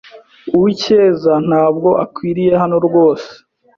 Uwicyeza 0.55 1.33
ntabwo 1.47 1.89
akwiriye 2.03 2.53
hano 2.61 2.77
rwose. 2.87 3.31